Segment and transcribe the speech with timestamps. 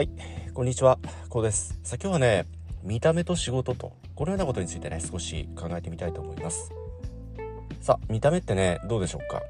[0.00, 0.08] はい、
[0.54, 1.78] こんにちは、こうです。
[1.82, 2.46] さあ今日はね、
[2.82, 6.72] 見た目と仕事と、このようなことについてね、少し考えてみたいと思います。
[7.82, 9.42] さあ、見た目ってね、どうでしょうか？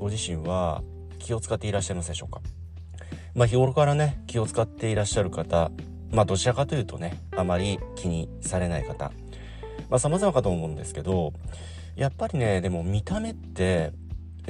[0.00, 0.82] ご自身は
[1.18, 2.40] 気を使っていらっしゃいますでしょうか？
[3.34, 5.70] まあ日頃からね、気を使っていらっしゃる方、
[6.10, 9.12] まあどちらかというとね、あまり気にされない方、
[9.90, 11.34] まあ様々かと思うんですけど、
[11.96, 13.92] やっぱりね、でも見た目って、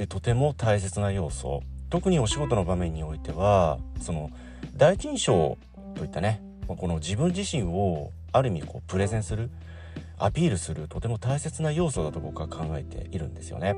[0.07, 4.29] とても大切な要素特にお仕事の場面においてはその
[4.75, 5.57] 第一印象
[5.95, 9.49] といったねこの自分自身をある意味こうプレゼンする
[10.19, 13.75] アピールするとても大切な要素だと僕は考えているんですよね。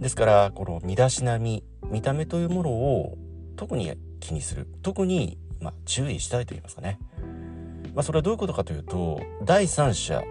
[0.00, 3.16] ですからこの身だしなみ見た目というものを
[3.56, 6.98] 特に気にする特に、まあ、注意したいと言いますかね。
[7.94, 10.24] まあ、それはどういうことかというと第三者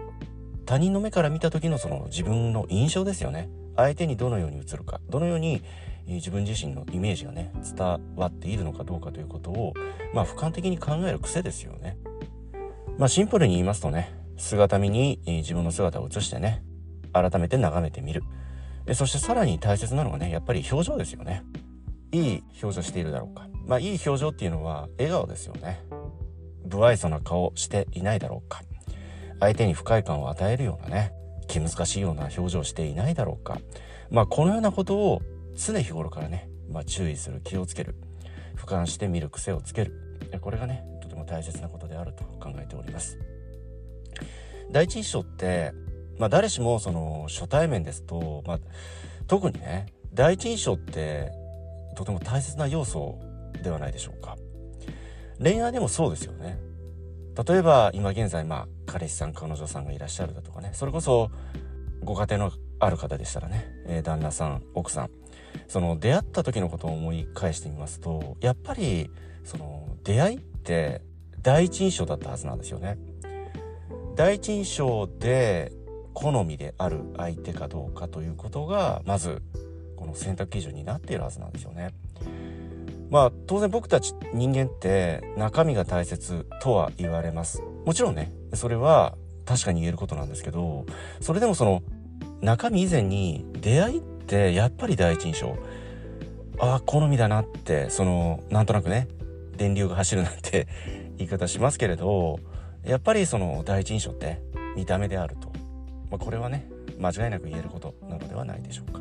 [0.66, 3.48] 他人の目から見た時のその自分の印象ですよね。
[3.76, 5.62] 相手にどのように映るかどのように
[6.06, 9.74] 自分自身のイメージがね伝わっているのかどうかということを
[10.12, 11.96] まあ俯瞰的に考える癖ですよね。
[12.98, 16.62] まあシンプルに言いますとね姿見に自分の姿を映してね
[17.12, 18.22] 改めて眺めてみる。
[18.92, 21.42] そしてさらに大切なのはねやっぱり表情ですよね。
[22.12, 23.48] いい表情しているだろうか。
[23.66, 25.82] まあいい表情っていうのは笑顔ですよね。
[26.70, 28.62] 不愛想な顔していないだろうか。
[29.40, 31.12] 相手に不快感を与えるようなね
[31.48, 33.58] 気難しいような表情をしていないだろうか。
[34.10, 35.22] まあこのようなことを
[35.54, 37.94] 常日頃からね、まあ、注意する気をつける。
[38.56, 39.92] 俯瞰して見る癖をつける。
[40.40, 43.18] これがねとても大切なことであると考えております。
[44.70, 45.72] 第一印象って、
[46.18, 48.60] まあ、誰しもその初対面ですと、まあ、
[49.26, 51.30] 特にね第一印象って
[51.96, 53.18] とても大切な要素
[53.62, 54.36] ではないでしょうか。
[55.38, 56.58] 恋愛でもそうですよね。
[57.46, 60.70] 例えば今現在まあ彼氏さん彼女さんがいらっしゃるだとかね。
[60.72, 61.30] それこそ
[62.02, 65.10] ご家庭のある方でしたらね、え、旦那さん奥さん。
[65.68, 69.10] その出会った時のことを思い返してみますとやっぱり
[69.44, 71.02] その出会いって
[71.42, 72.98] 第一印象だったはずなんですよね。
[74.16, 75.72] 第一印象で
[76.14, 79.42] 好みである相手かどうかということがまず
[79.96, 81.90] この選択基準になっているはずなんですよね。
[83.10, 87.62] まあ当然僕たち人間って中身が大切とは言われます。
[87.84, 90.86] もちろんねそれは確かに言えることなんですけど
[91.20, 91.82] それでもその
[92.40, 95.56] 中身以前に出会いってやっぱり第一印象
[96.58, 99.08] ああ好みだなってそのなんとなくね
[99.56, 100.66] 電流が走るなんて
[101.18, 102.40] 言い方しますけれど
[102.84, 104.40] やっぱりその第一印象って
[104.76, 105.48] 見た目であると、
[106.10, 106.66] まあ、これはね
[106.98, 109.00] 間違いなく言えることなのではないでしょうか。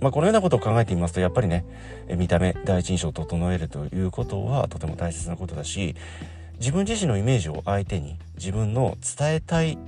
[0.00, 1.64] まあ、このようなことを考えてみますとやっぱりね
[2.14, 5.94] 見た目第一印象を整えるということはとても大切なことだし
[6.58, 9.78] 自分自身のイメージを相手に自分の伝えたい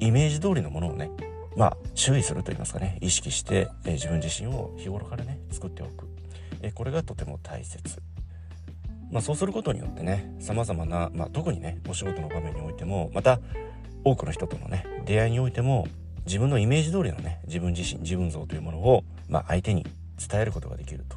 [0.00, 1.10] イメージ通りのものをね
[1.58, 2.98] まあ注意すると言いますかね。
[3.00, 6.06] 意識して、え、自分自身を日頃からね作っておく、
[6.62, 8.00] え、これがとても大切。
[9.10, 13.40] まあそうすることによってね様々な、まあ、特にねお仕事の場面においてもまた
[14.04, 15.88] 多くの人とのね出会いにおいても
[16.26, 19.86] 自分のイメージ通りのね自分自身自分像というものを、まあ、相手に
[20.28, 21.16] 伝えることができると。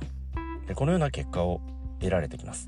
[0.68, 1.60] でこのような結果を
[2.00, 2.66] 得られてきます。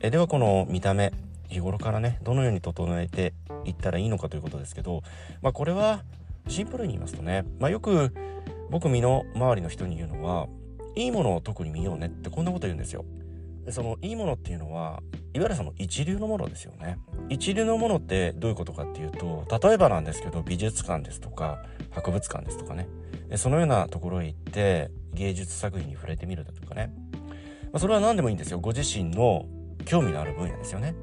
[0.00, 1.12] えではこの見た目
[1.48, 3.32] 日頃からねどのように整えて
[3.64, 5.02] いったらいいのかということですけど、
[5.40, 6.02] まあ、これは
[6.48, 8.12] シンプルに言いますとね、まあ、よく
[8.70, 10.48] 僕身の周りの人に言うのは
[10.94, 13.04] いいものを特に見ようねってこんなこと言うんですよ。
[13.64, 15.02] でそのいいものっていうのは
[15.34, 16.98] いわゆるその一流のものですよね。
[17.28, 21.58] 一流のものってどういうことかっていうと例えばなんですけど美術館ですとか
[21.90, 22.88] 博物館ですとかね
[23.34, 26.92] そのようなところへ行って芸術作品に触れてみるだとかね、
[27.64, 29.46] まあ、それは何でもいいんですよご自身の
[29.84, 30.94] 興味のある分野ですよね。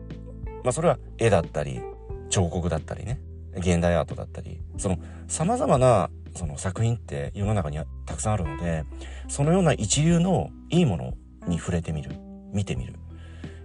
[0.63, 1.81] まあ、それは絵だったり
[2.29, 3.19] 彫刻だったりね
[3.57, 4.97] 現代アートだったりその
[5.27, 8.85] 様々なその作品って世の中にはたくさんあるので
[9.27, 11.13] そのような一流のいいもの
[11.47, 12.11] に触れてみる
[12.51, 12.95] 見てみる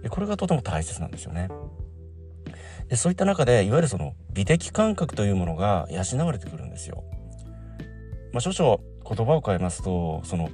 [0.09, 1.49] これがとても大切なんですよね。
[2.87, 7.03] でそういった中でいわゆるその美的感覚というものが養われてくるんですよ。
[8.31, 8.79] まあ、少々
[9.15, 10.49] 言葉を変えますとその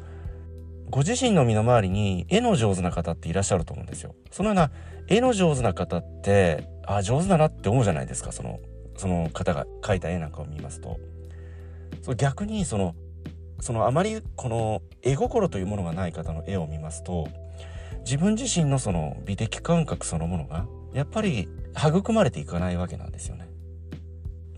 [0.89, 4.15] ご自身の身の回りに絵の上手な方っていらっしゃると思うんですよ。
[4.31, 4.71] そのような
[5.07, 8.59] 絵の上手な方ってあ上手だなって思うじゃないですかその
[8.97, 10.99] その方が描いた絵なんかを見ますと
[12.01, 12.95] そ逆にその
[13.59, 17.27] そのあまりこの絵心というものがない方の絵を見ますと
[18.01, 23.49] 自分自身のその美的感覚そのものがやっぱり育まれていかないわけなんですよね。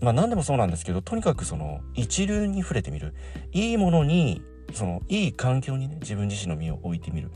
[0.00, 3.14] まあ何でもそうなんですけどとにかくその一流に触れてみる。
[3.52, 4.42] いいものに
[4.74, 7.30] そのいい環境にね自分自身の身を置いてみる。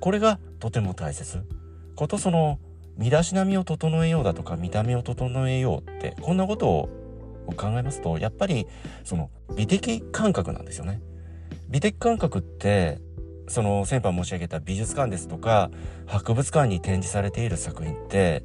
[0.00, 1.42] これがとても大切。
[1.96, 2.58] ことその
[2.96, 6.88] 身だしなみを整えようだとか見た目を整えようってこんなことを
[7.56, 8.66] 考えますとやっぱり
[9.04, 11.00] その美的感覚なんですよね。
[11.68, 13.00] 美的感覚って
[13.48, 15.70] その先般申し上げた美術館ですとか
[16.06, 18.44] 博物館に展示されている作品って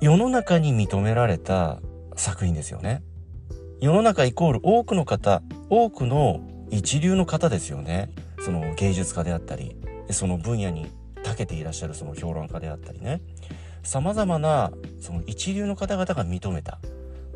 [0.00, 1.80] 世の中に認められた
[2.16, 3.02] 作品ですよね。
[3.80, 6.40] 世の中イコール多くの方多くの
[6.70, 8.10] 一流の方ですよね。
[8.40, 9.76] その芸術家であったり
[10.10, 10.86] その分野に
[11.22, 13.20] 長けていらっしゃるその評論家であったりね
[13.82, 16.78] さまざまなその一流の方々が認めた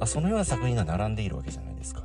[0.06, 2.02] そのような作品が並んでいるわけじゃないですか。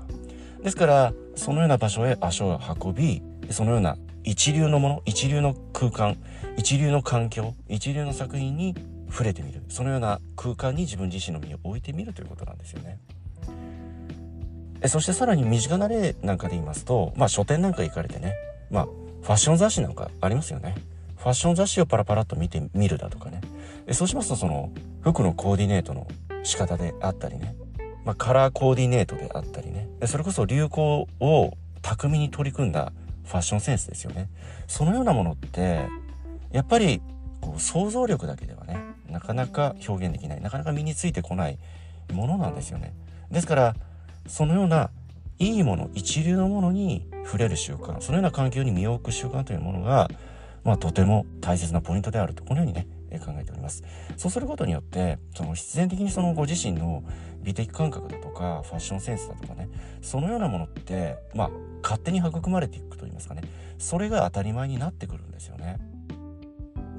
[0.63, 6.17] ですからそのような場所へ足を運びそのような一流のもの一流の空間
[6.57, 8.75] 一流の環境一流の作品に
[9.09, 12.99] 触れてみるそのような空間に自分自身の身を置いてみるということなんですよね。
[14.87, 18.35] そしてさらに身近な例なんかで言いますと、まあ書店なんか行かれてね、
[18.71, 20.75] まあファッション雑誌なんかありますよね。
[21.17, 23.41] ファッション雑誌をパラパラっと見てみるだとかね。
[23.93, 24.71] そうしますとその
[25.01, 26.07] 服のコーディネートの
[26.43, 27.55] 仕方であったりね、
[28.05, 32.91] まあ、カラーコーディネートであったりね、それこそ流行を巧みに取り組んだ
[33.25, 34.29] ファッションセンスですよね。
[34.67, 35.87] そのようなものって、
[36.51, 37.01] やっぱり
[37.41, 41.57] こう想像力だけではね、なかなか表現できない、なかなか身についてこない
[42.13, 42.93] ものなんですよね。
[43.31, 43.75] ですから、
[44.27, 44.89] そのような
[45.37, 50.09] いいもの、一流のものに触れる習慣、そのような環境に身を置く習慣というものが、
[50.63, 53.83] まあとても大切なポイントであると、このようにね、考えております。
[54.17, 57.03] そうすることによって、その必然的にそのご自身の
[57.41, 59.69] 美的感覚だとか、ファッションセンスだとかね、
[60.01, 61.49] そのようなものって、まあ、
[61.81, 63.41] 勝手に育まれていくと言いますかね、
[63.77, 65.79] それが当たり前になってくるんですよね。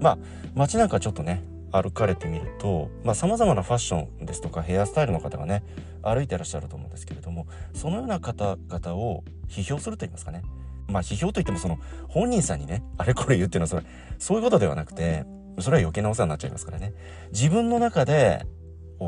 [0.01, 0.19] まあ、
[0.55, 5.63] 街なんかちょっとね、歩かれてみるとさ、まあ、様々なファッションですとかヘアスタイルの方がね、
[6.03, 10.43] 歩いてらっしゃると思うんですけれども、そのような方々を批評すると言いますかね。
[10.89, 11.79] まあ、批評といってもその
[12.09, 13.85] 本人さんにね、あれこれ言うっていうのはそれ、
[14.19, 15.25] そういうことではなくて、
[15.59, 16.95] それは余計なお世話になっちゃいますからね。
[17.33, 18.47] 自分の中で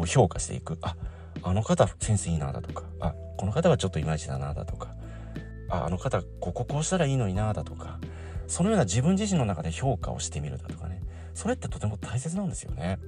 [0.06, 0.78] 評価していく。
[0.82, 0.96] あ、
[1.42, 4.94] あの方センスいいなだとか、あ、この方はちょっといまいちだなだとか、
[5.68, 7.98] あ、あの方こここうしたらいいのになだとか、
[8.46, 11.02] そのような自分自身の中で評価をしてみるだとかね。
[11.34, 12.98] それってとても大切なんですよね。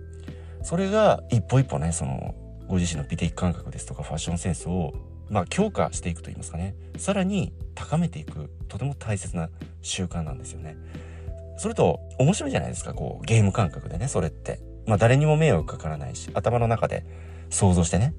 [0.62, 2.34] それが一歩一歩ね、その、
[2.66, 4.94] ご自身の美的感覚ですとかファッションセンスを、
[5.28, 6.75] まあ、強化していくと言いますかね。
[6.96, 9.50] さらに高めていく、とても大切な
[9.82, 10.76] 習慣なんですよね。
[11.56, 14.61] それと面白いじゃないですか、こう、ゲーム感覚でね、それって。
[14.87, 17.06] まあ誰にも迷惑かからないし、頭の中で
[17.51, 18.15] 想像してね、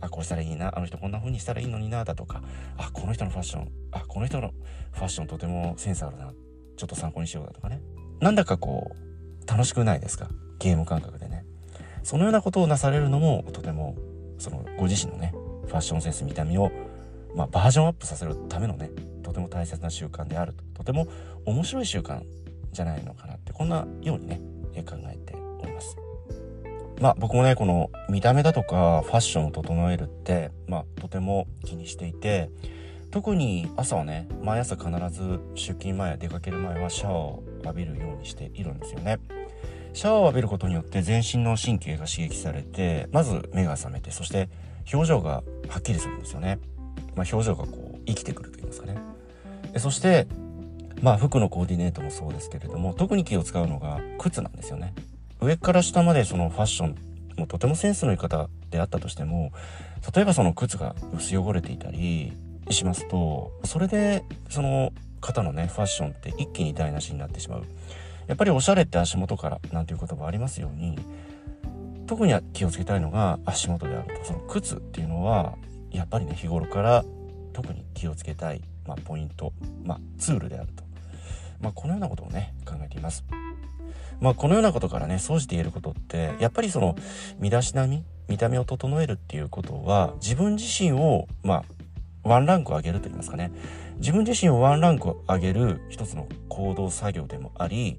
[0.00, 2.42] あ、こうしたらいいな、あの人こんな風にしたらいいのにな、だとか、
[2.76, 4.52] あ、この人のファッション、あ、この人の
[4.92, 6.32] ファッションとてもセンスあるな、
[6.76, 7.80] ちょっと参考にしようだとかね。
[8.20, 10.28] なんだかこう、楽しくないですか
[10.58, 11.44] ゲーム感覚でね。
[12.02, 13.96] そのようなことをなされるのも、とても、
[14.38, 15.32] その、ご自身のね、
[15.66, 16.70] ファッションセンス、見た目を、
[17.34, 18.90] まあ、バージョンアップさせるためのね、
[19.22, 20.64] とても大切な習慣であると。
[20.74, 21.06] とても
[21.44, 22.22] 面白い習慣
[22.72, 24.40] じゃないのかなってこんなようにね
[24.86, 25.96] 考えております。
[27.00, 32.50] まあ僕もねこの見た目だとかファッションを整えるってまあとても気にしていて
[33.10, 39.18] 特に朝はね毎朝必ず出勤前出かける前はシャワーを浴びるようにしているんですよね。
[39.92, 44.48] シャワーを浴びることによって全身の神経が刺激されてまず目が覚めてそして
[44.92, 46.58] 表情がはっきりするんですよね。
[47.16, 48.98] まあ、表情がこう生きてくると言いますかね。
[49.78, 50.26] そして
[51.02, 54.94] まあ服のコーディネートもそうですけれども特に気を使うのが靴なんですよね。
[55.40, 56.96] 上から下までそのファッション
[57.38, 59.52] もとてもセンスのいい方であったとしても
[60.14, 62.32] 例えばその靴が薄汚れていたり
[62.70, 67.64] しますとそれでその方のねファッションって一気に台無しになってしまう。
[68.26, 70.96] やっぱりおしゃれって足元からなんていう言葉ありますように
[72.06, 74.24] 特に気をつけたいのが足元であると。
[74.24, 75.56] その靴っていうのは
[75.90, 77.04] やっぱりね日頃から
[77.52, 80.89] 特に気をつけたい、まあ、ポイント、まあ、ツールであると。
[81.60, 83.24] まあ、このようなことをね、考えています。
[84.20, 86.96] まあ、このようなことからね、総じて言えることって、やっぱりその、
[87.38, 91.64] 身だしなみ、見た目を整えるっていうことは、自分自身を、まあ、
[92.22, 93.50] ワンランク上げると言いますかね。
[93.96, 97.98] 自分自身をワンランク上げる一つの行動作業でもあり、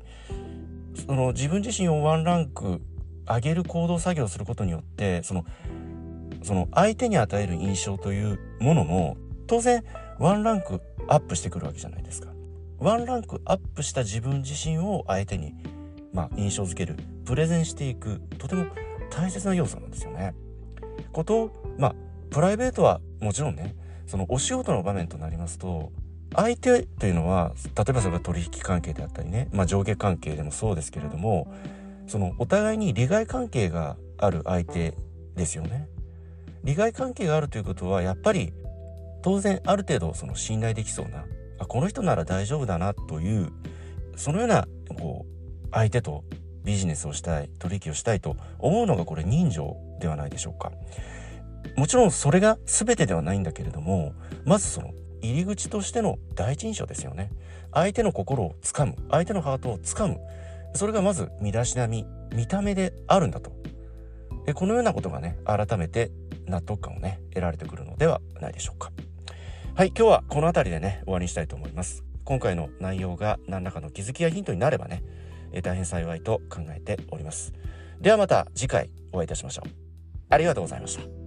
[1.06, 2.82] その自分自身をワンランク
[3.28, 5.46] 上げる行動作業をすることによって、その、
[6.44, 9.84] その相手に与える印象というものも、当然
[10.20, 12.30] ワンランクアップしてくるわけじゃないですか。
[12.82, 15.54] ワンランクアップした自分自身を相手に、
[16.14, 18.66] まあ、印象づけるプレゼンしていくとても
[19.12, 20.34] 大切な要素なんですよね。
[21.12, 21.96] ことまあ
[22.32, 23.76] プライベートはもちろんね
[24.08, 25.92] そのお仕事の場面となりますと
[26.36, 31.54] 相手というのは例えばそれが取引関係であったりね、まあ、上下関係でもそうですけれども
[32.08, 34.96] そのお互いに利害関係がある相手
[35.36, 35.88] ですよね。
[36.64, 38.54] 利害関係があるということはやっぱり
[39.22, 41.26] 当然ある程度その信頼できそうな
[41.62, 43.52] あこの人なら大丈夫だなという
[44.16, 44.68] そのような
[45.00, 46.24] こう相手と
[46.64, 50.72] ビジネスをしたい取引をしたいと思うのがこれ人情ではないでしょうか。
[51.78, 54.14] もちろんそれが全てではないんだけれども
[54.44, 54.92] まずその
[55.22, 57.32] 入り口としての第一印象ですよね。
[57.72, 60.20] 相手の心をつかむ相手のハートをつかむ。
[60.74, 63.52] それがまず身だしなみ見た目であるんだと。
[64.46, 66.12] でこのようなことがね改めて
[66.48, 68.92] 納得感をね得られてくるのではないでしょうか。
[69.74, 72.04] はい今日はこの辺りでね終わりにしたいと思います。
[72.26, 75.02] 今回の内容が何らかの気づきやヒントになればね、
[75.54, 77.54] え大変幸いと考えております。
[78.02, 79.70] ではまた次回お会いいたしましょう。
[80.30, 81.21] ありがとうございました。